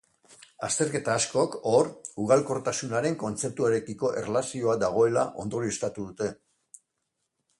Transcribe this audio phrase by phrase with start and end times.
[0.67, 1.89] Azterketa askok, hor,
[2.23, 6.33] ugalkortasunaren kontzeptuarekiko erlazioa dagoela ondorioztatu dute.